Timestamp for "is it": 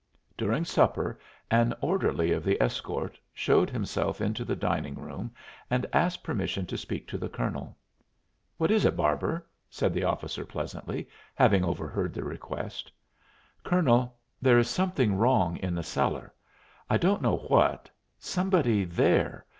8.71-8.95